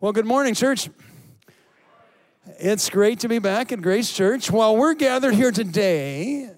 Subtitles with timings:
[0.00, 0.90] Well, good morning, church.
[2.60, 4.48] It's great to be back at Grace Church.
[4.48, 6.52] While we're gathered here today,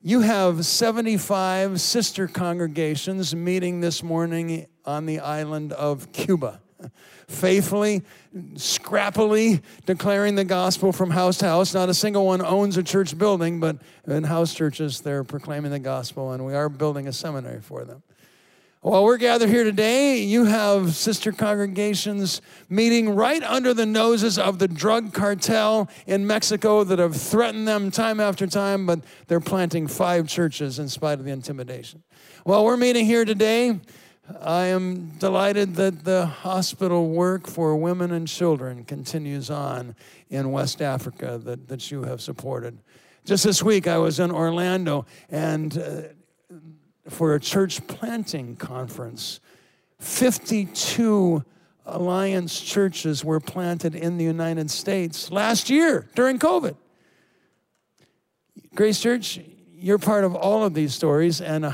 [0.00, 6.60] you have 75 sister congregations meeting this morning on the island of Cuba,
[7.26, 8.04] faithfully,
[8.54, 11.74] scrappily declaring the gospel from house to house.
[11.74, 15.80] Not a single one owns a church building, but in house churches, they're proclaiming the
[15.80, 18.04] gospel, and we are building a seminary for them.
[18.86, 24.60] While we're gathered here today, you have sister congregations meeting right under the noses of
[24.60, 29.88] the drug cartel in Mexico that have threatened them time after time, but they're planting
[29.88, 32.04] five churches in spite of the intimidation.
[32.44, 33.80] While we're meeting here today,
[34.40, 39.96] I am delighted that the hospital work for women and children continues on
[40.30, 42.78] in West Africa that, that you have supported.
[43.24, 46.02] Just this week, I was in Orlando, and uh,
[47.08, 49.40] for a church planting conference.
[50.00, 51.44] 52
[51.88, 56.76] Alliance churches were planted in the United States last year during COVID.
[58.74, 59.40] Grace Church,
[59.72, 61.72] you're part of all of these stories and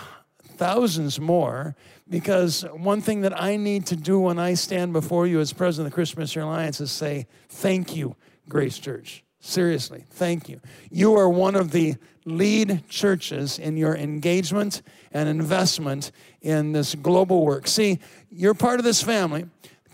[0.57, 1.75] thousands more
[2.09, 5.87] because one thing that I need to do when I stand before you as president
[5.87, 8.15] of the Christian Alliance is say, Thank you,
[8.49, 9.25] Grace Church.
[9.45, 10.61] Seriously, thank you.
[10.89, 16.13] You are one of the lead churches in your engagement and investment
[16.43, 17.67] in this global work.
[17.67, 17.99] See,
[18.31, 19.47] you're part of this family,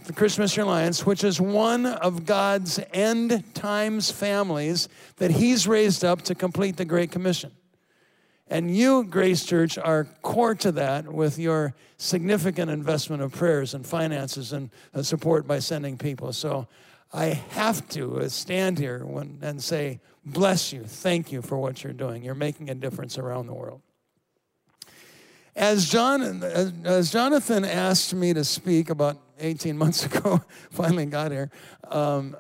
[0.05, 6.21] the Christian Alliance, which is one of God's end times families that He's raised up
[6.23, 7.51] to complete the Great Commission.
[8.49, 13.87] And you, Grace Church, are core to that with your significant investment of prayers and
[13.87, 16.35] finances and uh, support by sending people.
[16.35, 16.69] So
[17.13, 19.07] I have to uh, stand here
[19.41, 22.23] and say, bless you, thank you for what you're doing.
[22.23, 23.81] You're making a difference around the world.
[25.57, 26.43] As, John,
[26.85, 31.51] as Jonathan asked me to speak about 18 months ago, finally got here,
[31.89, 32.37] um,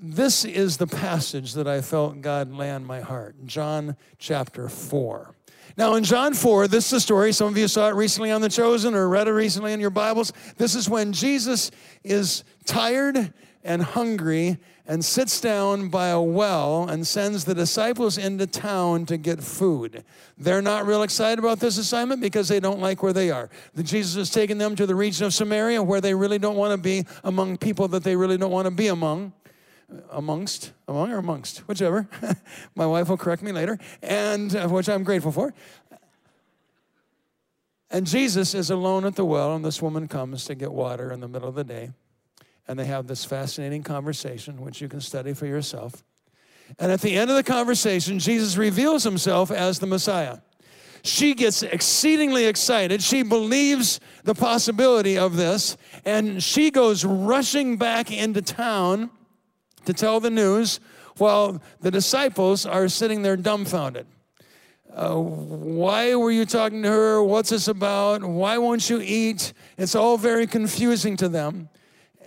[0.00, 3.46] this is the passage that I felt God land my heart.
[3.46, 5.33] John chapter 4.
[5.76, 7.32] Now, in John 4, this is the story.
[7.32, 9.90] Some of you saw it recently on The Chosen or read it recently in your
[9.90, 10.32] Bibles.
[10.56, 11.72] This is when Jesus
[12.04, 13.32] is tired
[13.64, 19.16] and hungry and sits down by a well and sends the disciples into town to
[19.16, 20.04] get food.
[20.38, 23.48] They're not real excited about this assignment because they don't like where they are.
[23.82, 26.78] Jesus is taking them to the region of Samaria where they really don't want to
[26.78, 29.32] be among people that they really don't want to be among
[30.10, 32.08] amongst, among or amongst, whichever.
[32.74, 35.54] My wife will correct me later, and uh, which I'm grateful for.
[37.90, 41.20] And Jesus is alone at the well, and this woman comes to get water in
[41.20, 41.92] the middle of the day.
[42.66, 46.02] And they have this fascinating conversation, which you can study for yourself.
[46.78, 50.38] And at the end of the conversation, Jesus reveals himself as the Messiah.
[51.04, 53.02] She gets exceedingly excited.
[53.02, 55.76] She believes the possibility of this,
[56.06, 59.10] and she goes rushing back into town
[59.86, 60.80] to tell the news
[61.18, 64.06] while the disciples are sitting there dumbfounded.
[64.94, 67.22] Uh, why were you talking to her?
[67.22, 68.22] What's this about?
[68.22, 69.52] Why won't you eat?
[69.76, 71.68] It's all very confusing to them.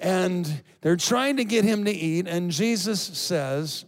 [0.02, 2.28] And they're trying to get him to eat.
[2.28, 3.86] And Jesus says,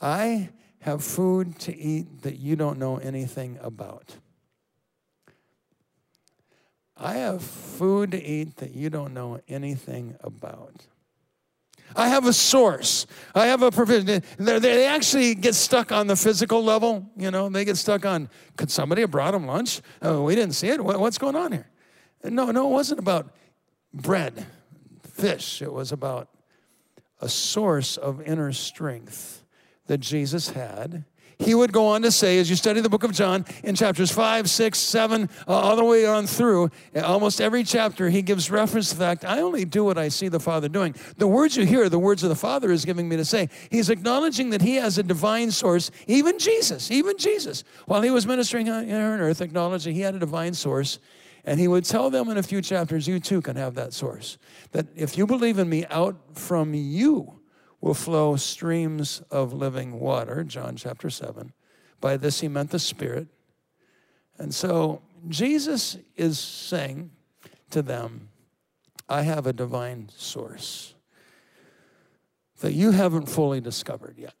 [0.00, 0.50] I
[0.80, 4.16] have food to eat that you don't know anything about.
[6.96, 10.86] I have food to eat that you don't know anything about.
[11.96, 13.06] I have a source.
[13.34, 14.22] I have a provision.
[14.38, 17.10] They actually get stuck on the physical level.
[17.16, 19.80] You know, they get stuck on, could somebody have brought them lunch?
[20.00, 20.82] Oh, we didn't see it.
[20.82, 21.70] What's going on here?
[22.24, 23.34] No, no, it wasn't about
[23.92, 24.46] bread,
[25.02, 25.60] fish.
[25.62, 26.28] It was about
[27.20, 29.44] a source of inner strength
[29.86, 31.04] that Jesus had
[31.42, 34.10] he would go on to say, as you study the book of John, in chapters
[34.10, 36.70] 5, 6, 7, uh, all the way on through,
[37.02, 40.28] almost every chapter, he gives reference to the fact, I only do what I see
[40.28, 40.94] the Father doing.
[41.16, 43.48] The words you hear, the words of the Father is giving me to say.
[43.70, 48.26] He's acknowledging that he has a divine source, even Jesus, even Jesus, while he was
[48.26, 50.98] ministering on earth, acknowledging he had a divine source.
[51.44, 54.38] And he would tell them in a few chapters, you too can have that source.
[54.70, 57.41] That if you believe in me, out from you
[57.82, 61.52] will flow streams of living water, John chapter 7.
[62.00, 63.26] By this he meant the Spirit.
[64.38, 67.10] And so Jesus is saying
[67.70, 68.30] to them,
[69.08, 70.94] I have a divine source
[72.60, 74.34] that you haven't fully discovered yet.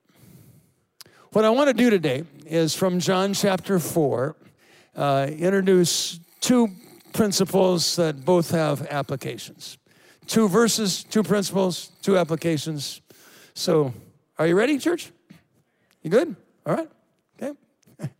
[1.32, 4.36] What I want to do today is from John chapter 4,
[4.94, 6.68] uh, introduce two
[7.12, 9.78] principles that both have applications.
[10.26, 13.01] Two verses, two principles, two applications.
[13.54, 13.92] So,
[14.38, 15.10] are you ready, church?
[16.02, 16.34] You good?
[16.66, 16.88] All right.
[17.40, 17.56] Okay.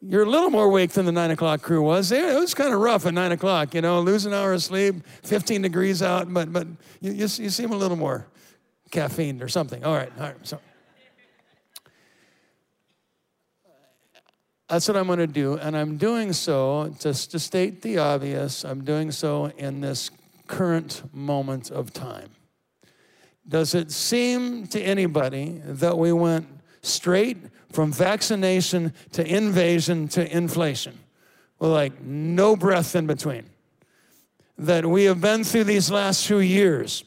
[0.00, 2.10] you're a little more awake than the nine o'clock crew was.
[2.10, 4.96] It was kind of rough at nine o'clock, you know, lose an hour of sleep,
[5.22, 6.66] 15 degrees out, but, but
[7.00, 8.26] you, you, you seem a little more
[8.90, 9.84] caffeine or something.
[9.84, 10.36] All right, all right.
[10.42, 10.60] So.
[14.68, 18.64] That's what I'm going to do, and I'm doing so, just to state the obvious,
[18.64, 20.10] I'm doing so in this
[20.46, 22.30] current moment of time.
[23.46, 26.46] Does it seem to anybody that we went
[26.82, 27.38] straight
[27.72, 30.98] from vaccination to invasion to inflation,
[31.58, 33.44] with like no breath in between.
[34.58, 37.04] That we have been through these last few years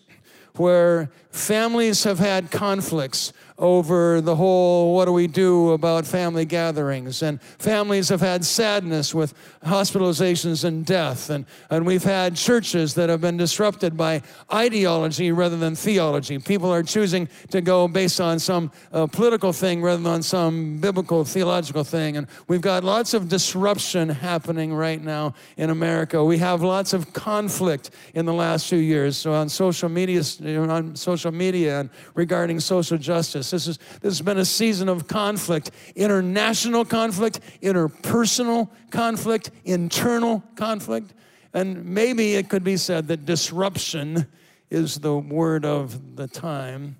[0.56, 7.24] where families have had conflicts over the whole what do we do about family gatherings.
[7.24, 9.34] And families have had sadness with
[9.64, 11.30] hospitalizations and death.
[11.30, 16.38] And, and we've had churches that have been disrupted by ideology rather than theology.
[16.40, 21.24] People are choosing to go based on some uh, political thing rather than some biblical
[21.24, 22.18] theological thing.
[22.18, 26.24] And we've got lots of disruption happening right now in America.
[26.24, 29.16] We have lots of conflict in the last few years.
[29.16, 33.52] So on social media, on social media and regarding social justice.
[33.52, 41.14] This, is, this has been a season of conflict international conflict, interpersonal conflict, internal conflict.
[41.54, 44.28] And maybe it could be said that disruption
[44.70, 46.98] is the word of the time.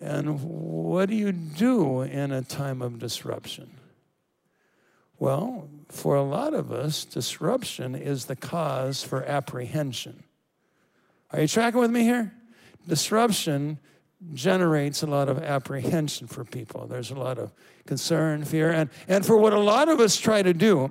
[0.00, 3.70] And what do you do in a time of disruption?
[5.18, 10.22] Well, for a lot of us, disruption is the cause for apprehension.
[11.32, 12.32] Are you tracking with me here?
[12.88, 13.78] Disruption
[14.34, 16.86] generates a lot of apprehension for people.
[16.86, 17.52] There's a lot of
[17.86, 20.90] concern, fear, and, and for what a lot of us try to do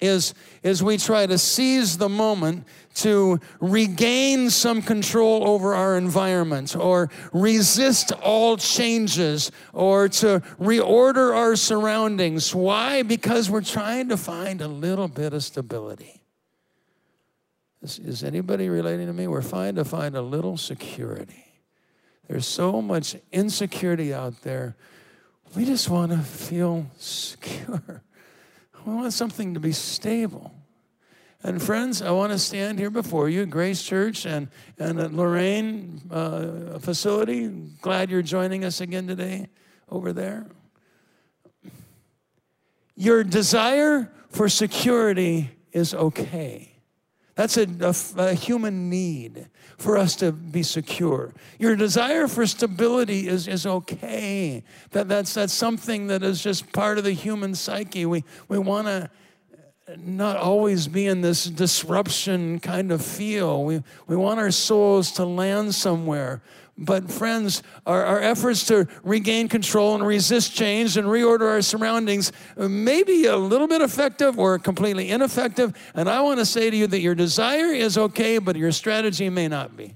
[0.00, 2.66] is, is we try to seize the moment
[2.96, 11.56] to regain some control over our environment or resist all changes or to reorder our
[11.56, 12.54] surroundings.
[12.54, 13.02] Why?
[13.02, 16.21] Because we're trying to find a little bit of stability.
[17.82, 19.26] Is, is anybody relating to me?
[19.26, 21.44] We're trying to find a little security.
[22.28, 24.76] There's so much insecurity out there.
[25.56, 28.02] We just want to feel secure.
[28.84, 30.52] We want something to be stable.
[31.44, 36.00] And friends, I want to stand here before you, Grace Church and, and at Lorain
[36.10, 37.46] uh, facility.
[37.80, 39.46] Glad you're joining us again today
[39.88, 40.46] over there.
[42.96, 46.71] Your desire for security is okay.
[47.34, 49.48] That's a, a, a, human need
[49.78, 51.32] for us to be secure.
[51.58, 54.62] Your desire for stability is, is okay.
[54.90, 58.04] That, that's, that's something that is just part of the human psyche.
[58.04, 59.10] We, we want to
[59.96, 63.64] not always be in this disruption kind of feel.
[63.64, 66.42] We, we want our souls to land somewhere.
[66.84, 72.32] But, friends, our, our efforts to regain control and resist change and reorder our surroundings
[72.56, 75.74] may be a little bit effective or completely ineffective.
[75.94, 79.30] And I want to say to you that your desire is okay, but your strategy
[79.30, 79.94] may not be.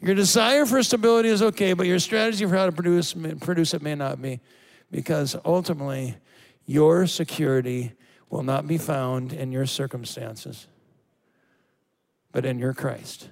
[0.00, 3.82] Your desire for stability is okay, but your strategy for how to produce, produce it
[3.82, 4.38] may not be.
[4.92, 6.16] Because ultimately,
[6.64, 7.92] your security
[8.28, 10.68] will not be found in your circumstances,
[12.30, 13.30] but in your Christ.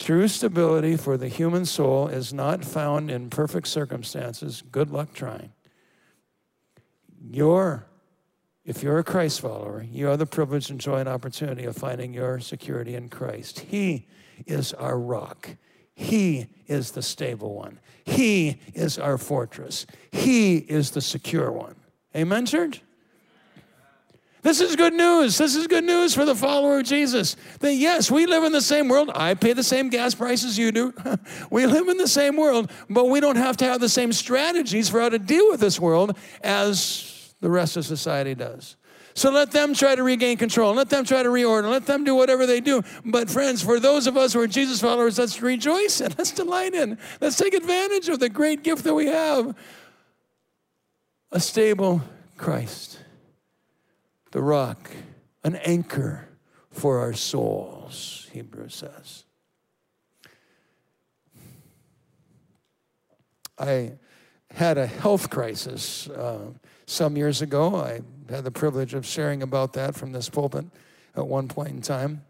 [0.00, 4.62] True stability for the human soul is not found in perfect circumstances.
[4.72, 5.52] Good luck trying.
[7.22, 7.86] Your,
[8.64, 12.14] if you're a Christ follower, you have the privilege and joy and opportunity of finding
[12.14, 13.60] your security in Christ.
[13.60, 14.08] He
[14.46, 15.50] is our rock.
[15.94, 17.78] He is the stable one.
[18.06, 19.84] He is our fortress.
[20.12, 21.76] He is the secure one.
[22.16, 22.80] Amen, church?
[24.42, 25.36] This is good news.
[25.36, 27.36] This is good news for the follower of Jesus.
[27.58, 29.10] That yes, we live in the same world.
[29.14, 30.94] I pay the same gas prices you do.
[31.50, 34.88] we live in the same world, but we don't have to have the same strategies
[34.88, 38.76] for how to deal with this world as the rest of society does.
[39.12, 40.72] So let them try to regain control.
[40.72, 41.68] Let them try to reorder.
[41.70, 42.82] Let them do whatever they do.
[43.04, 46.14] But friends, for those of us who are Jesus followers, let's rejoice in.
[46.18, 46.96] Let's delight in.
[47.20, 49.54] Let's take advantage of the great gift that we have
[51.32, 52.02] a stable
[52.36, 52.99] Christ
[54.30, 54.90] the rock,
[55.44, 56.28] an anchor
[56.70, 59.24] for our souls, Hebrews says.
[63.58, 63.92] I
[64.52, 66.52] had a health crisis uh,
[66.86, 67.76] some years ago.
[67.76, 68.00] I
[68.32, 70.64] had the privilege of sharing about that from this pulpit
[71.16, 72.24] at one point in time.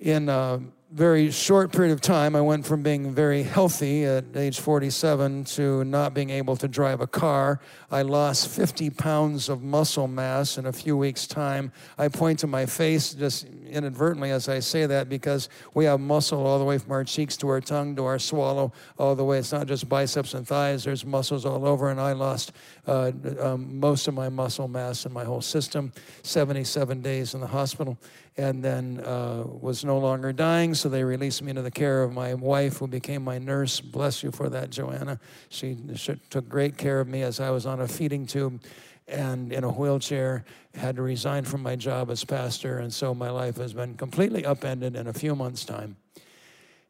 [0.00, 0.60] In uh,
[0.92, 5.84] very short period of time, I went from being very healthy at age 47 to
[5.84, 7.60] not being able to drive a car.
[7.90, 11.72] I lost 50 pounds of muscle mass in a few weeks' time.
[11.98, 16.46] I point to my face just inadvertently as I say that because we have muscle
[16.46, 19.38] all the way from our cheeks to our tongue to our swallow, all the way.
[19.38, 22.52] It's not just biceps and thighs, there's muscles all over, and I lost
[22.86, 25.92] uh, um, most of my muscle mass in my whole system.
[26.22, 27.98] 77 days in the hospital
[28.38, 32.12] and then uh, was no longer dying, so they released me into the care of
[32.12, 33.80] my wife, who became my nurse.
[33.80, 35.18] Bless you for that, Joanna.
[35.48, 38.60] She, she took great care of me as I was on a feeding tube
[39.08, 40.44] and in a wheelchair,
[40.74, 44.44] had to resign from my job as pastor, and so my life has been completely
[44.44, 45.96] upended in a few months' time.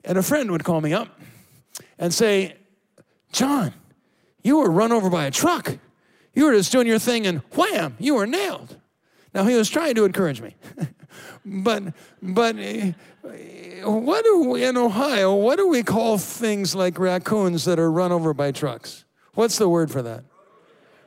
[0.04, 1.08] And a friend would call me up
[1.98, 2.56] and say,
[3.32, 3.74] John,
[4.42, 5.78] you were run over by a truck.
[6.34, 8.76] You were just doing your thing, and wham, you were nailed.
[9.34, 10.54] Now, he was trying to encourage me.
[11.44, 11.92] but
[12.22, 12.56] but
[13.84, 15.34] what do we in Ohio?
[15.34, 19.04] What do we call things like raccoons that are run over by trucks?
[19.34, 20.24] What's the word for that?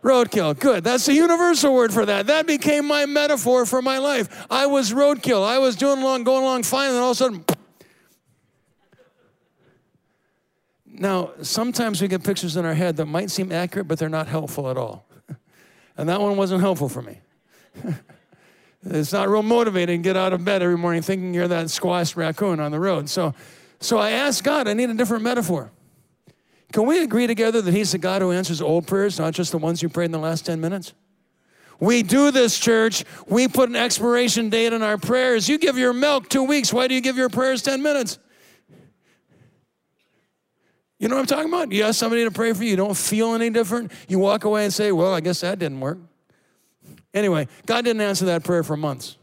[0.01, 0.57] Roadkill.
[0.59, 0.83] Good.
[0.83, 2.27] That's the universal word for that.
[2.27, 4.45] That became my metaphor for my life.
[4.49, 5.45] I was roadkill.
[5.45, 7.45] I was doing along, going along fine, and then all of a sudden.
[10.91, 14.27] Now, sometimes we get pictures in our head that might seem accurate, but they're not
[14.27, 15.05] helpful at all.
[15.95, 17.21] And that one wasn't helpful for me.
[18.85, 22.15] It's not real motivating to get out of bed every morning thinking you're that squashed
[22.15, 23.09] raccoon on the road.
[23.09, 23.33] So,
[23.79, 25.71] so I asked God, I need a different metaphor.
[26.71, 29.57] Can we agree together that He's the God who answers old prayers, not just the
[29.57, 30.93] ones you prayed in the last 10 minutes?
[31.79, 33.05] We do this, church.
[33.27, 35.47] We put an expiration date on our prayers.
[35.47, 36.73] You give your milk two weeks.
[36.73, 38.19] Why do you give your prayers 10 minutes?
[40.99, 41.71] You know what I'm talking about?
[41.71, 43.91] You ask somebody to pray for you, you don't feel any different.
[44.09, 45.97] You walk away and say, Well, I guess that didn't work.
[47.13, 49.17] Anyway, God didn't answer that prayer for months.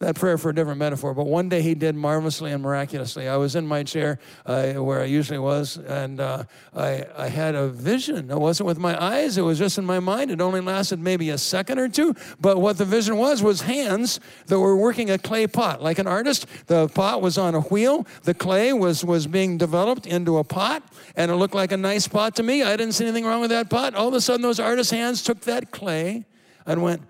[0.00, 3.28] That prayer for a different metaphor, but one day he did marvelously and miraculously.
[3.28, 7.54] I was in my chair uh, where I usually was, and uh, I, I had
[7.54, 8.30] a vision.
[8.30, 10.30] It wasn't with my eyes, it was just in my mind.
[10.30, 14.20] It only lasted maybe a second or two, but what the vision was was hands
[14.48, 15.82] that were working a clay pot.
[15.82, 20.06] Like an artist, the pot was on a wheel, the clay was, was being developed
[20.06, 20.82] into a pot,
[21.16, 22.62] and it looked like a nice pot to me.
[22.62, 23.94] I didn't see anything wrong with that pot.
[23.94, 26.26] All of a sudden, those artist hands took that clay
[26.66, 27.00] and went,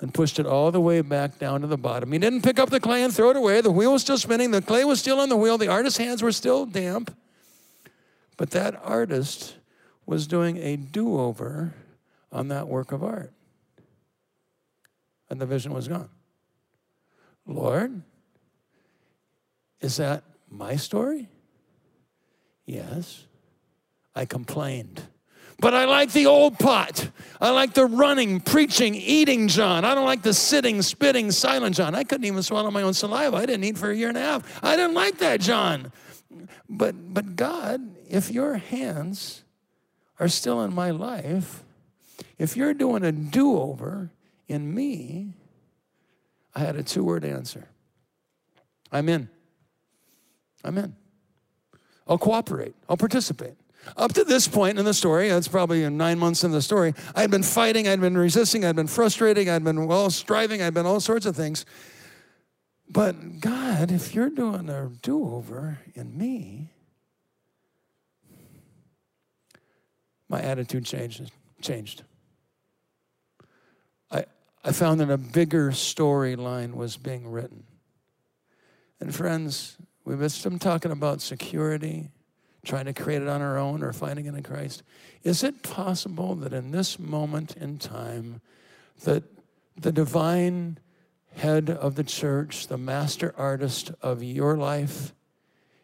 [0.00, 2.12] and pushed it all the way back down to the bottom.
[2.12, 3.60] He didn't pick up the clay and throw it away.
[3.60, 4.50] The wheel was still spinning.
[4.50, 5.56] The clay was still on the wheel.
[5.56, 7.16] The artist's hands were still damp.
[8.36, 9.56] But that artist
[10.06, 11.74] was doing a do over
[12.32, 13.32] on that work of art.
[15.30, 16.10] And the vision was gone.
[17.46, 18.02] Lord,
[19.80, 21.28] is that my story?
[22.66, 23.24] Yes.
[24.14, 25.02] I complained.
[25.60, 27.10] But I like the old pot.
[27.40, 29.84] I like the running, preaching, eating John.
[29.84, 31.94] I don't like the sitting, spitting, silent John.
[31.94, 33.36] I couldn't even swallow my own saliva.
[33.36, 34.64] I didn't eat for a year and a half.
[34.64, 35.92] I didn't like that John.
[36.68, 39.42] But but God, if your hands
[40.18, 41.62] are still in my life,
[42.38, 44.10] if you're doing a do-over
[44.48, 45.34] in me,
[46.54, 47.68] I had a two-word answer.
[48.90, 49.28] I'm in.
[50.64, 50.94] I'm in.
[52.06, 52.74] I'll cooperate.
[52.88, 53.54] I'll participate.
[53.96, 57.20] Up to this point in the story, that's probably nine months in the story, I
[57.20, 60.86] had been fighting, I'd been resisting, I'd been frustrating, I'd been well striving, I'd been
[60.86, 61.64] all sorts of things.
[62.88, 66.70] But God, if you're doing a do over in me,
[70.28, 71.30] my attitude changed.
[71.60, 72.02] changed.
[74.10, 74.24] I,
[74.64, 77.64] I found that a bigger storyline was being written.
[79.00, 82.10] And friends, we've been talking about security
[82.64, 84.82] trying to create it on our own or finding it in Christ.
[85.22, 88.40] Is it possible that in this moment in time,
[89.04, 89.24] that
[89.76, 90.78] the divine
[91.36, 95.12] head of the church, the master artist of your life,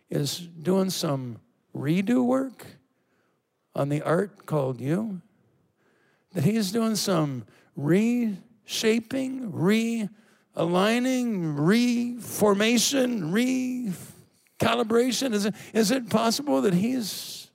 [0.09, 1.39] is doing some
[1.75, 2.67] redo work
[3.75, 5.21] on the art called you?
[6.33, 7.45] That he's doing some
[7.77, 13.93] reshaping, realigning, reformation, re
[14.61, 15.33] calibration?
[15.33, 17.51] Is it, is it possible that he's,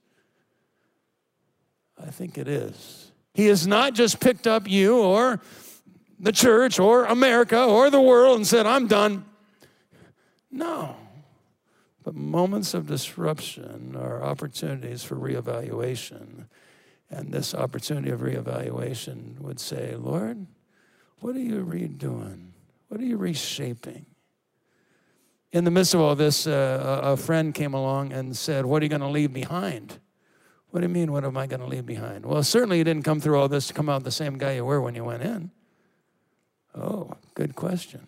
[2.01, 3.12] I think it is.
[3.33, 5.41] He has not just picked up you or
[6.19, 9.25] the church or America or the world and said, I'm done.
[10.51, 10.95] No.
[12.03, 16.47] But moments of disruption are opportunities for reevaluation.
[17.09, 20.45] And this opportunity of reevaluation would say, Lord,
[21.19, 22.51] what are you redoing?
[22.88, 24.05] What are you reshaping?
[25.55, 28.85] In the midst of all this, uh, a friend came along and said, What are
[28.85, 30.00] you going to leave behind?
[30.69, 32.25] What do you mean, what am I going to leave behind?
[32.25, 34.65] Well, certainly you didn't come through all this to come out the same guy you
[34.65, 35.51] were when you went in.
[36.75, 38.07] Oh, good question.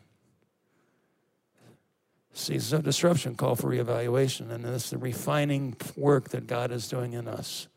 [2.33, 7.13] Seasons of disruption call for reevaluation, and is the refining work that God is doing
[7.13, 7.69] in us.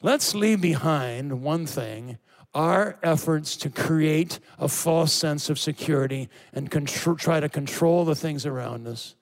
[0.00, 2.18] Let's leave behind one thing
[2.54, 8.14] our efforts to create a false sense of security and contr- try to control the
[8.14, 9.14] things around us.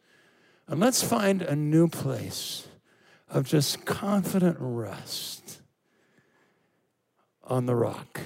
[0.67, 2.67] And let's find a new place
[3.29, 5.63] of just confident rest
[7.45, 8.21] on the rock,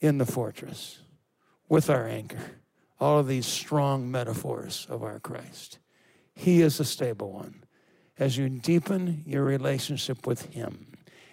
[0.00, 1.00] in the fortress,
[1.68, 2.56] with our anchor.
[2.98, 5.78] All of these strong metaphors of our Christ.
[6.34, 7.64] He is a stable one.
[8.18, 10.89] As you deepen your relationship with Him,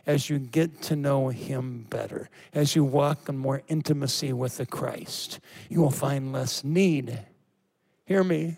[0.07, 4.65] as you get to know Him better, as you walk in more intimacy with the
[4.65, 7.19] Christ, you will find less need.
[8.05, 8.55] Hear me.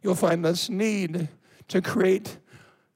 [0.00, 1.28] You'll find less need
[1.68, 2.38] to create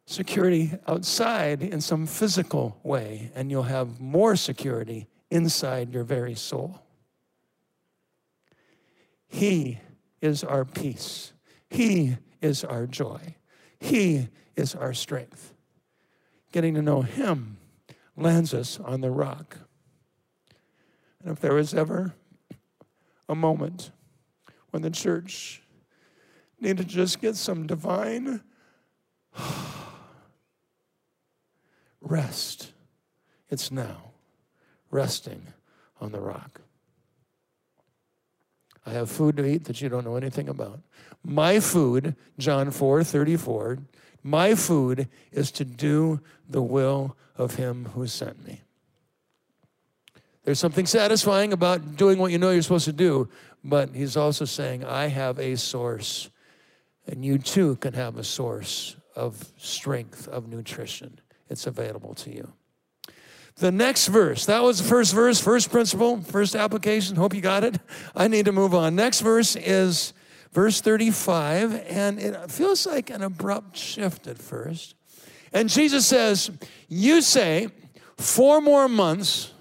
[0.07, 6.81] security outside in some physical way, and you'll have more security inside your very soul.
[9.27, 9.81] He
[10.21, 11.33] is our peace.
[11.69, 13.35] He is our joy.
[13.81, 15.53] He is our strength.
[16.53, 17.57] Getting to know Him
[18.17, 19.59] lands us on the rock.
[21.23, 22.15] And if there was ever
[23.29, 23.91] a moment
[24.71, 25.63] when the church
[26.61, 28.43] needed to just get some divine
[32.01, 32.73] rest,
[33.51, 34.13] it's now,
[34.91, 35.47] resting
[36.01, 36.61] on the rock.
[38.87, 40.81] I have food to eat that you don't know anything about.
[41.23, 43.79] My food, John 4 34,
[44.25, 48.63] my food is to do the will of him who sent me.
[50.45, 53.29] There's something satisfying about doing what you know you're supposed to do,
[53.63, 56.31] but he's also saying, I have a source,
[57.07, 61.21] and you too can have a source of strength, of nutrition.
[61.49, 62.53] It's available to you.
[63.57, 67.17] The next verse, that was the first verse, first principle, first application.
[67.17, 67.79] Hope you got it.
[68.17, 68.97] I need to move on.
[68.97, 70.13] Next verse is
[70.55, 74.95] verse 35, and it feels like an abrupt shift at first.
[75.53, 76.51] And Jesus says,
[76.89, 77.69] You say,
[78.17, 79.53] four more months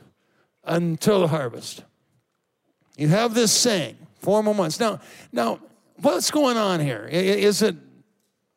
[0.64, 1.84] until the harvest.
[2.96, 4.80] You have this saying, four more months.
[4.80, 5.00] Now,
[5.32, 5.60] now,
[5.98, 7.10] what's going on here?
[7.12, 7.76] Is it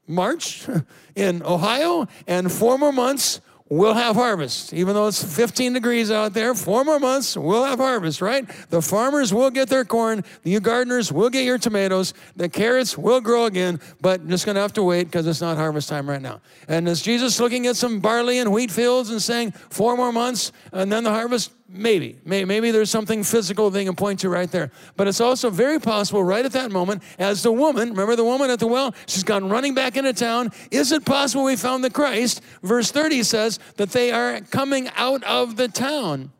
[0.07, 0.66] March
[1.16, 4.73] in Ohio and four more months we'll have harvest.
[4.73, 8.46] Even though it's 15 degrees out there, four more months, we'll have harvest, right?
[8.70, 13.20] The farmers will get their corn, you gardeners will get your tomatoes, the carrots will
[13.20, 16.41] grow again, but just gonna have to wait because it's not harvest time right now.
[16.69, 20.52] And is Jesus looking at some barley and wheat fields and saying, four more months
[20.73, 21.52] and then the harvest?
[21.69, 22.19] Maybe.
[22.25, 24.71] Maybe there's something physical they can point to right there.
[24.97, 28.50] But it's also very possible right at that moment, as the woman, remember the woman
[28.50, 28.95] at the well?
[29.07, 30.52] She's gone running back into town.
[30.71, 32.41] Is it possible we found the Christ?
[32.63, 36.31] Verse 30 says that they are coming out of the town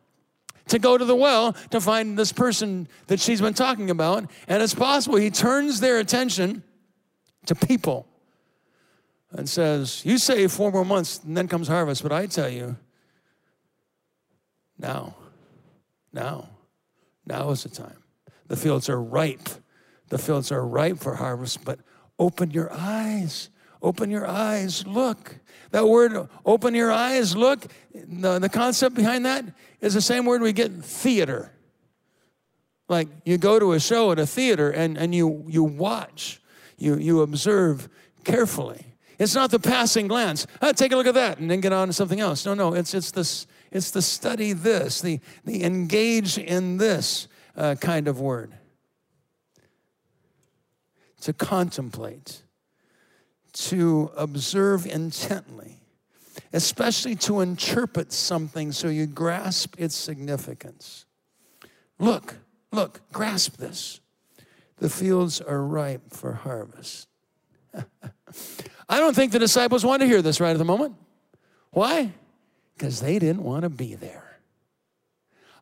[0.69, 4.29] to go to the well to find this person that she's been talking about.
[4.47, 6.63] And it's possible he turns their attention
[7.47, 8.07] to people
[9.31, 12.77] and says, You say four more months and then comes harvest, but I tell you,
[14.77, 15.15] now,
[16.13, 16.49] now,
[17.25, 18.03] now is the time.
[18.47, 19.49] The fields are ripe.
[20.09, 21.79] The fields are ripe for harvest, but
[22.17, 23.49] open your eyes.
[23.81, 24.85] Open your eyes.
[24.87, 25.37] Look.
[25.71, 29.45] That word, open your eyes, look, the, the concept behind that
[29.81, 31.51] is the same word we get theater.
[32.87, 36.41] Like you go to a show at a theater and, and you, you watch,
[36.77, 37.89] you, you observe
[38.23, 38.85] carefully.
[39.19, 40.47] It's not the passing glance.
[40.61, 42.45] Oh, take a look at that and then get on to something else.
[42.45, 47.75] No, no, it's, it's this it's the study this, the, the engage in this uh,
[47.75, 48.53] kind of word.
[51.21, 52.43] To contemplate,
[53.53, 55.81] to observe intently,
[56.53, 61.05] especially to interpret something so you grasp its significance.
[61.99, 62.35] Look,
[62.71, 63.99] look, grasp this.
[64.77, 67.07] The fields are ripe for harvest.
[68.89, 70.95] I don't think the disciples want to hear this right at the moment.
[71.71, 72.13] Why?
[72.77, 74.39] Because they didn't want to be there.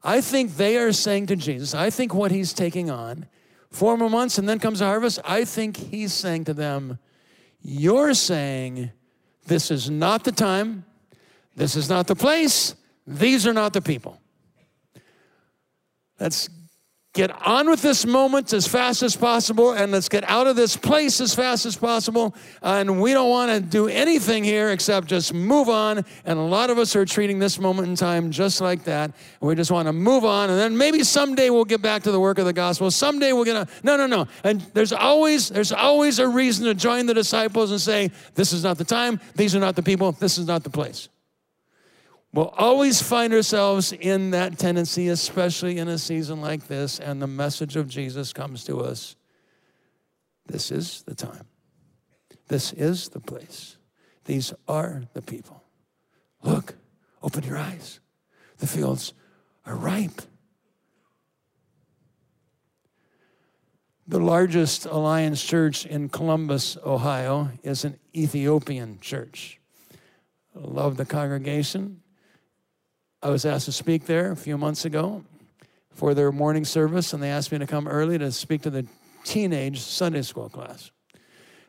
[0.04, 3.26] I think they are saying to Jesus, I think what he's taking on,
[3.72, 7.00] four more months and then comes the harvest, I think he's saying to them,
[7.62, 8.92] You're saying
[9.48, 10.86] this is not the time,
[11.56, 12.76] this is not the place,
[13.08, 14.20] these are not the people.
[16.20, 16.50] Let's
[17.16, 20.76] get on with this moment as fast as possible and let's get out of this
[20.76, 22.36] place as fast as possible.
[22.62, 26.04] Uh, and we don't want to do anything here except just move on.
[26.26, 29.06] And a lot of us are treating this moment in time just like that.
[29.40, 30.50] And we just want to move on.
[30.50, 32.92] And then maybe someday we'll get back to the work of the gospel.
[32.92, 34.28] Someday we'll get a, no, no, no.
[34.44, 38.64] And there's always, there's always a reason to join the disciples and say, this is
[38.64, 39.22] not the time.
[39.36, 40.12] These are not the people.
[40.12, 41.08] This is not the place.
[42.36, 47.28] We'll always find ourselves in that tendency, especially in a season like this, and the
[47.28, 49.16] message of Jesus comes to us.
[50.46, 51.46] This is the time.
[52.50, 53.78] This is the place.
[54.26, 55.64] These are the people.
[56.44, 56.76] Look,
[57.24, 58.02] open your eyes.
[58.58, 59.14] The fields
[59.66, 60.22] are ripe.
[64.10, 69.62] The largest Alliance church in Columbus, Ohio, is an Ethiopian church.
[70.54, 72.02] Love the congregation.
[73.26, 75.24] I was asked to speak there a few months ago
[75.90, 78.86] for their morning service, and they asked me to come early to speak to the
[79.24, 80.92] teenage Sunday school class.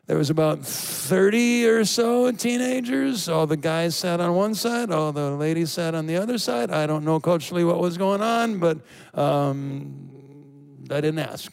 [0.05, 3.27] There was about 30 or so teenagers.
[3.27, 6.69] All the guys sat on one side, all the ladies sat on the other side.
[6.69, 8.77] I don't know culturally what was going on, but
[9.15, 11.51] um, I didn't ask.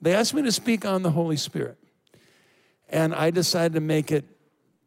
[0.00, 1.78] They asked me to speak on the Holy Spirit,
[2.88, 4.24] and I decided to make it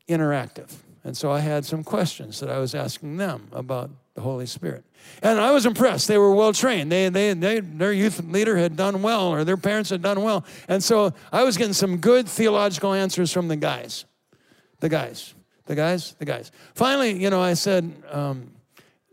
[0.07, 0.73] interactive.
[1.03, 4.83] And so I had some questions that I was asking them about the Holy Spirit.
[5.23, 6.09] And I was impressed.
[6.09, 6.91] They were well trained.
[6.91, 10.43] They, they, they, their youth leader had done well, or their parents had done well.
[10.67, 14.03] And so I was getting some good theological answers from the guys.
[14.81, 15.33] The guys.
[15.67, 16.15] The guys.
[16.19, 16.51] The guys.
[16.75, 18.51] Finally, you know, I said, um,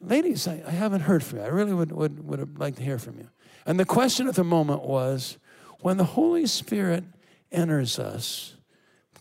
[0.03, 1.45] ladies, I, I, haven't heard from you.
[1.45, 3.29] I really would, would, would like to hear from you.
[3.65, 5.39] And the question at the moment was
[5.83, 7.05] when the Holy Spirit
[7.53, 8.57] enters us,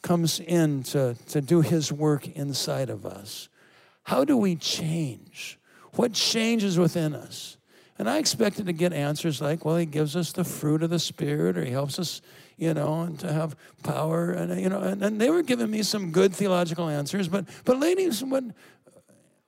[0.02, 3.50] comes in to, to do his work inside of us,
[4.06, 5.60] how do we change?
[5.96, 7.58] What changes within us?
[7.98, 11.00] And I expected to get answers like, well, he gives us the fruit of the
[11.00, 12.22] Spirit, or he helps us,
[12.58, 14.32] you know, and to have power.
[14.32, 17.30] And, you know, and, and they were giving me some good theological answers.
[17.30, 18.44] But, but ladies, what,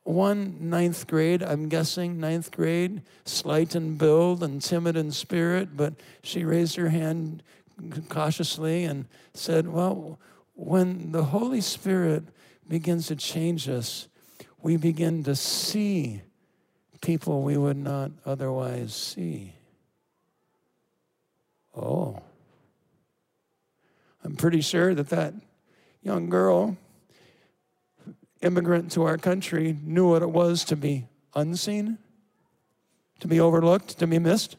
[0.04, 5.94] one ninth grade, I'm guessing ninth grade, slight in build and timid in spirit, but
[6.24, 7.44] she raised her hand
[8.08, 10.18] cautiously and said, Well,
[10.56, 12.24] when the Holy Spirit
[12.70, 14.08] begins to change us,
[14.62, 16.22] we begin to see
[17.02, 19.54] people we would not otherwise see.
[21.76, 22.22] Oh.
[24.24, 25.34] I'm pretty sure that that
[26.02, 26.78] young girl,
[28.42, 31.98] immigrant to our country, knew what it was to be unseen,
[33.20, 34.58] to be overlooked, to be missed.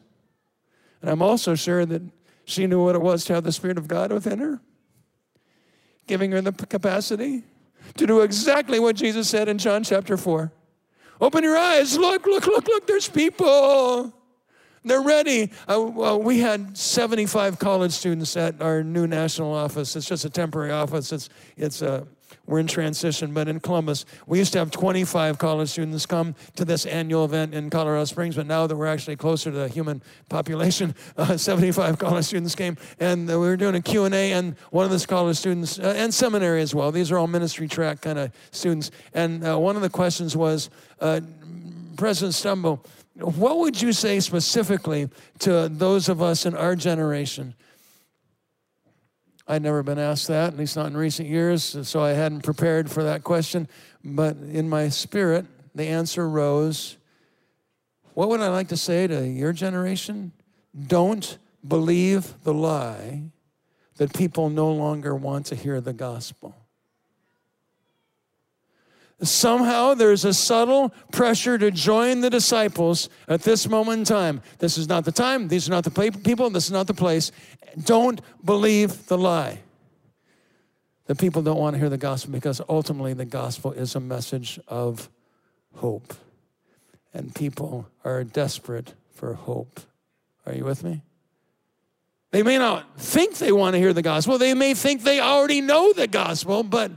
[1.01, 2.01] And I'm also sure that
[2.45, 4.59] she knew what it was to have the Spirit of God within her
[6.09, 7.43] giving her the capacity
[7.95, 10.51] to do exactly what Jesus said in John chapter 4.
[11.21, 11.97] Open your eyes.
[11.97, 12.87] Look, look, look, look.
[12.87, 14.13] There's people.
[14.85, 15.51] They're ready.
[15.67, 19.95] Uh, well, we had 75 college students at our new national office.
[19.95, 21.11] It's just a temporary office.
[21.11, 22.07] It's, it's a
[22.49, 26.65] we're in transition, but in Columbus, we used to have 25 college students come to
[26.65, 30.01] this annual event in Colorado Springs, but now that we're actually closer to the human
[30.29, 34.83] population, uh, 75 college students came, and uh, we were doing a Q&A, and one
[34.83, 38.17] of the college students, uh, and seminary as well, these are all ministry track kind
[38.17, 41.21] of students, and uh, one of the questions was, uh,
[41.97, 42.79] President Stumbo,
[43.19, 45.07] what would you say specifically
[45.37, 47.53] to those of us in our generation
[49.51, 52.89] I'd never been asked that, at least not in recent years, so I hadn't prepared
[52.91, 53.67] for that question.
[54.03, 56.97] But in my spirit, the answer rose
[58.13, 60.33] What would I like to say to your generation?
[60.87, 63.23] Don't believe the lie
[63.95, 66.55] that people no longer want to hear the gospel.
[69.21, 74.41] Somehow there's a subtle pressure to join the disciples at this moment in time.
[74.59, 77.31] This is not the time, these are not the people, this is not the place.
[77.83, 79.59] Don't believe the lie.
[81.07, 84.59] The people don't want to hear the gospel because ultimately the gospel is a message
[84.67, 85.09] of
[85.75, 86.13] hope.
[87.13, 89.79] And people are desperate for hope.
[90.45, 91.01] Are you with me?
[92.31, 94.37] They may not think they want to hear the gospel.
[94.37, 96.91] They may think they already know the gospel, but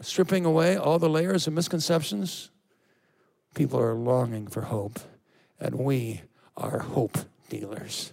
[0.00, 2.50] stripping away all the layers of misconceptions,
[3.54, 4.98] people are longing for hope,
[5.58, 6.22] and we
[6.56, 8.12] are hope dealers.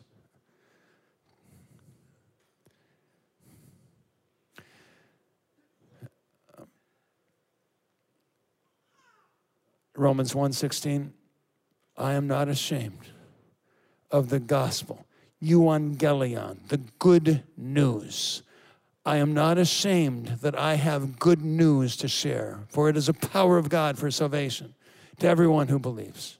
[9.95, 11.11] Romans 1:16
[11.97, 13.07] I am not ashamed
[14.11, 15.07] of the gospel.
[15.41, 18.43] Euangelion the good news
[19.07, 23.13] I am not ashamed that I have good news to share, for it is a
[23.13, 24.75] power of God for salvation
[25.19, 26.39] to everyone who believes,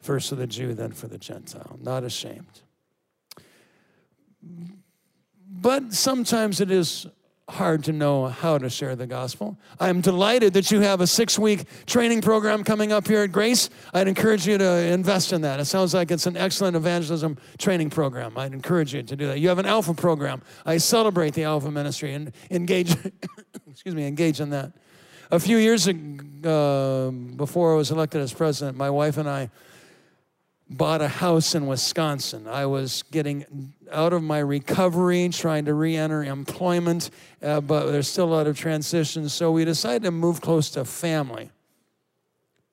[0.00, 1.78] first for the Jew, then for the Gentile.
[1.80, 2.62] Not ashamed.
[5.48, 7.06] But sometimes it is
[7.48, 9.56] hard to know how to share the gospel.
[9.80, 13.70] I'm delighted that you have a six week training program coming up here at Grace.
[13.94, 15.58] I'd encourage you to invest in that.
[15.58, 18.36] It sounds like it's an excellent evangelism training program.
[18.36, 19.40] I'd encourage you to do that.
[19.40, 20.42] You have an Alpha program.
[20.66, 22.94] I celebrate the Alpha ministry and engage,
[23.70, 24.72] excuse me, engage in that.
[25.30, 29.50] A few years ago, uh, before I was elected as president, my wife and I
[30.70, 32.46] bought a house in Wisconsin.
[32.46, 37.10] I was getting out of my recovery, trying to re enter employment,
[37.42, 39.32] uh, but there's still a lot of transitions.
[39.32, 41.50] So we decided to move close to family,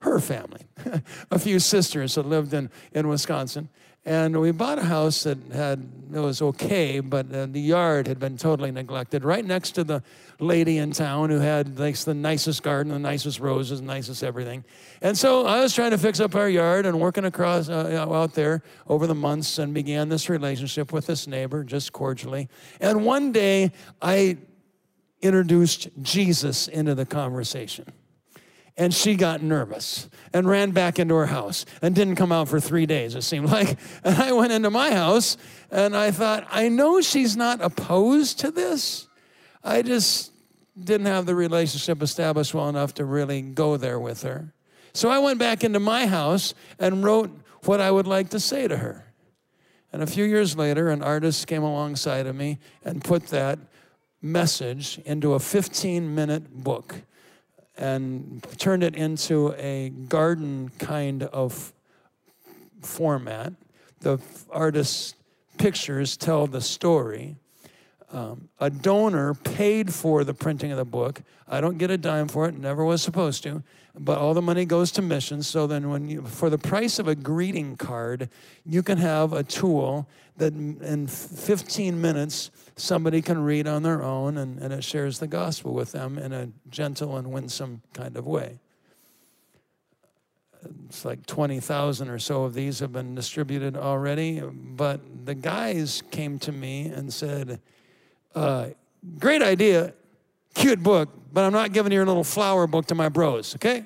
[0.01, 0.62] her family,
[1.32, 3.69] a few sisters that lived in, in Wisconsin.
[4.06, 8.20] And we bought a house that had it was okay, but uh, the yard had
[8.20, 9.26] been totally neglected.
[9.26, 10.04] Right next to the
[10.39, 14.63] lady in town who had like the nicest garden, the nicest roses, the nicest everything.
[15.02, 18.34] And so I was trying to fix up our yard and working across uh, out
[18.36, 22.48] there over the months and began this relationship with this neighbor just cordially.
[22.80, 24.38] And one day I
[25.22, 27.91] introduced Jesus into the conversation
[28.77, 32.59] and she got nervous and ran back into her house and didn't come out for
[32.59, 33.77] three days, it seemed like.
[34.03, 35.38] And I went into my house
[35.71, 39.07] and I thought, I know she's not opposed to this.
[39.63, 40.31] I just
[40.81, 44.53] didn't have the relationship established well enough to really go there with her.
[44.93, 47.31] So I went back into my house and wrote
[47.63, 49.05] what I would like to say to her.
[49.91, 53.59] And a few years later, an artist came alongside of me and put that
[54.21, 56.95] message into a 15 minute book
[57.77, 61.73] and turned it into a garden kind of
[62.81, 63.53] format.
[63.99, 65.15] The artist's
[65.57, 67.35] pictures tell the story.
[68.11, 71.21] Um, a donor paid for the printing of the book.
[71.47, 73.63] I don't get a dime for it, never was supposed to,
[73.97, 75.47] but all the money goes to missions.
[75.47, 78.29] So then, when you, for the price of a greeting card,
[78.65, 84.38] you can have a tool that in 15 minutes somebody can read on their own
[84.38, 88.27] and, and it shares the gospel with them in a gentle and winsome kind of
[88.27, 88.60] way.
[90.88, 94.41] It's like 20,000 or so of these have been distributed already.
[94.41, 97.60] But the guys came to me and said,
[98.34, 98.69] uh,
[99.19, 99.93] Great idea,
[100.56, 103.84] cute book, but I'm not giving your little flower book to my bros, okay?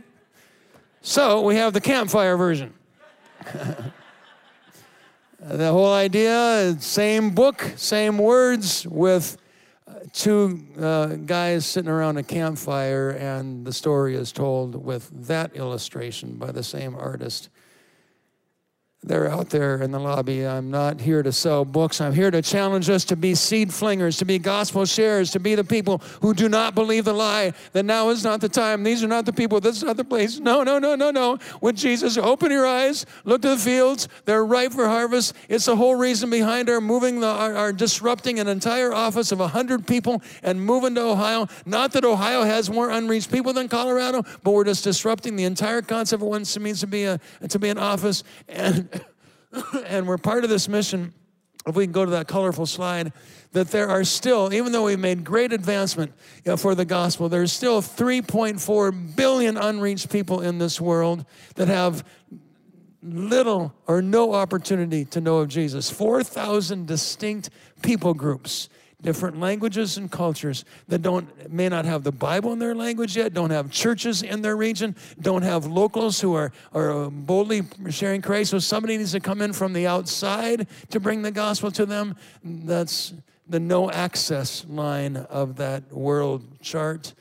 [1.02, 2.74] So we have the campfire version.
[5.42, 9.38] The whole idea, same book, same words, with
[9.88, 15.56] uh, two uh, guys sitting around a campfire, and the story is told with that
[15.56, 17.48] illustration by the same artist.
[19.02, 20.46] They're out there in the lobby.
[20.46, 22.02] I'm not here to sell books.
[22.02, 25.56] I'm here to challenge us to be seed flingers, to be gospel sharers, to be
[25.56, 28.84] the people who do not believe the lie that now is not the time.
[28.84, 29.62] These are not the people.
[29.62, 30.40] This is not the place.
[30.40, 31.38] No, no, no, no, no.
[31.62, 34.10] With Jesus, open your eyes, look to the fields.
[34.26, 35.34] They're ripe for harvest.
[35.48, 39.40] It's the whole reason behind our moving, the, our, our disrupting an entire office of
[39.40, 41.48] 100 people and moving to Ohio.
[41.66, 45.82] Not that Ohio has more unreached people than Colorado, but we're just disrupting the entire
[45.82, 48.26] concept of what it means to be, a, to be an office.
[48.50, 48.89] And
[49.86, 51.14] and we're part of this mission.
[51.68, 53.12] If we can go to that colorful slide,
[53.52, 56.14] that there are still, even though we've made great advancement
[56.46, 61.68] you know, for the gospel, there's still 3.4 billion unreached people in this world that
[61.68, 62.06] have
[63.02, 65.90] little or no opportunity to know of Jesus.
[65.90, 67.50] 4,000 distinct
[67.82, 68.70] people groups
[69.02, 73.34] different languages and cultures that don't may not have the bible in their language yet
[73.34, 78.22] don't have churches in their region don't have locals who are, are um, boldly sharing
[78.22, 78.52] christ.
[78.52, 82.16] So somebody needs to come in from the outside to bring the gospel to them
[82.44, 83.14] that's
[83.48, 87.16] the no access line of that world chart.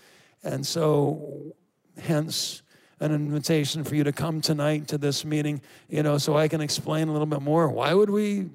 [0.44, 1.54] And so
[1.98, 2.62] hence
[3.00, 6.60] an invitation for you to come tonight to this meeting you know so i can
[6.60, 7.68] explain a little bit more.
[7.68, 8.50] Why would we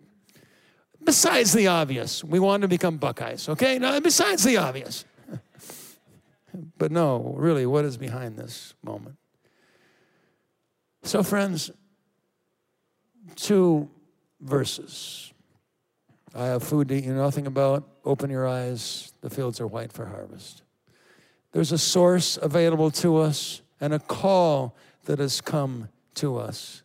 [1.04, 3.78] Besides the obvious, we want to become Buckeyes, okay?
[3.78, 5.06] Now, besides the obvious.
[6.78, 9.18] but no, really, what is behind this moment?
[11.04, 11.72] So, friends,
[13.36, 13.90] two
[14.40, 15.34] verses.
[16.34, 17.88] I have food to eat you know nothing about.
[18.06, 19.12] Open your eyes.
[19.22, 20.64] The fields are white for harvest.
[21.52, 26.82] There's a source available to us and a call that has come to us.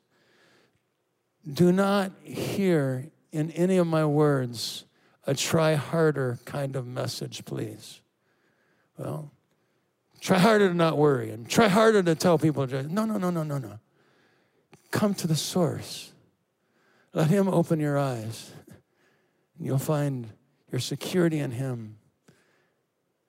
[1.50, 4.84] Do not hear in any of my words
[5.28, 8.00] a try harder kind of message, please.
[8.96, 9.30] Well,
[10.20, 12.66] try harder to not worry and try harder to tell people.
[12.66, 13.78] No, no, no, no, no, no.
[14.90, 16.12] Come to the source.
[17.12, 18.50] Let Him open your eyes.
[19.58, 20.28] And you'll find
[20.72, 21.98] your security in Him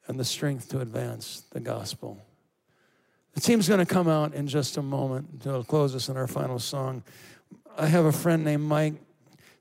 [0.08, 2.18] and the strength to advance the gospel.
[3.34, 6.28] The team's going to come out in just a moment to close us in our
[6.28, 7.04] final song.
[7.78, 8.96] I have a friend named Mike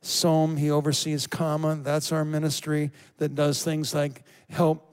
[0.00, 1.80] Sohm, he oversees CAMA.
[1.82, 4.88] That's our ministry that does things like help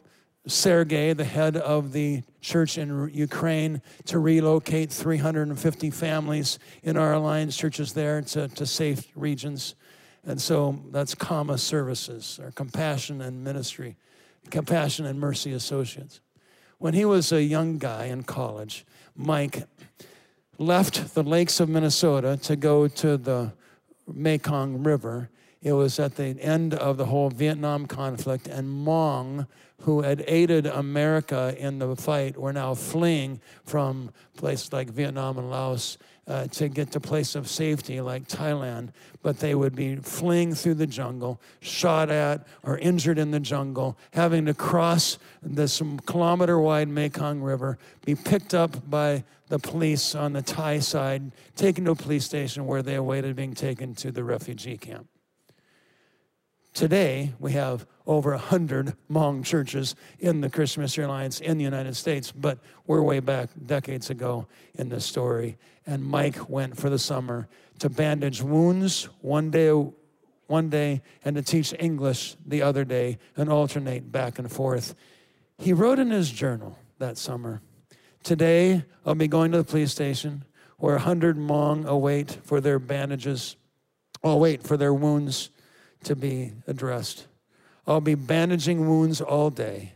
[0.47, 7.57] Sergei, the head of the church in Ukraine, to relocate 350 families in our alliance
[7.57, 9.75] churches there to, to safe regions.
[10.25, 13.95] And so that's CAMA Services, our compassion and ministry,
[14.49, 16.19] compassion and mercy associates.
[16.77, 19.63] When he was a young guy in college, Mike
[20.57, 23.53] left the lakes of Minnesota to go to the
[24.11, 25.29] Mekong River.
[25.61, 29.47] It was at the end of the whole Vietnam conflict, and Hmong,
[29.81, 35.49] who had aided America in the fight, were now fleeing from places like Vietnam and
[35.49, 38.89] Laos uh, to get to place of safety like Thailand,
[39.21, 43.97] but they would be fleeing through the jungle, shot at or injured in the jungle,
[44.11, 50.33] having to cross this kilometer wide Mekong River, be picked up by the police on
[50.33, 54.23] the Thai side, taken to a police station where they awaited being taken to the
[54.23, 55.07] refugee camp.
[56.73, 61.95] Today, we have over 100 Hmong churches in the Christian Missionary Alliance in the United
[61.95, 65.57] States, but we're way back decades ago in this story.
[65.85, 67.47] And Mike went for the summer
[67.79, 69.71] to bandage wounds one day,
[70.47, 74.95] one day and to teach English the other day and alternate back and forth.
[75.57, 77.61] He wrote in his journal that summer
[78.25, 80.45] Today, I'll be going to the police station
[80.79, 83.55] where 100 Hmong await for their bandages,
[84.23, 85.51] I'll wait for their wounds
[86.05, 87.27] to be addressed.
[87.85, 89.93] I'll be bandaging wounds all day.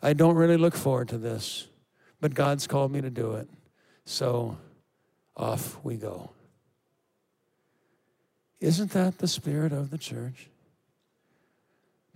[0.00, 1.68] I don't really look forward to this,
[2.18, 3.46] but God's called me to do it.
[4.06, 4.56] So
[5.36, 6.30] off we go.
[8.58, 10.49] Isn't that the spirit of the church?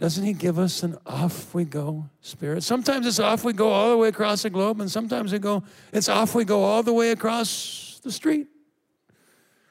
[0.05, 2.63] Doesn't He give us an off we go spirit?
[2.63, 5.63] Sometimes it's off we go all the way across the globe, and sometimes we go,
[5.95, 8.49] it's off we go all the way across the street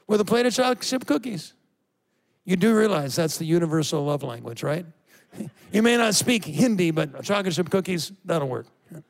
[0.08, 1.54] with a plate of chocolate chip cookies.
[2.46, 4.88] You do realize that's the universal love language, right?
[5.72, 8.66] You may not speak Hindi, but chocolate chip cookies, that'll work.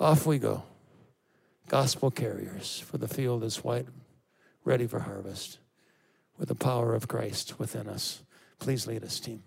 [0.00, 0.64] Off we go.
[1.68, 3.86] Gospel carriers, for the field is white,
[4.64, 5.60] ready for harvest,
[6.38, 8.24] with the power of Christ within us.
[8.62, 9.42] Please lead us, team.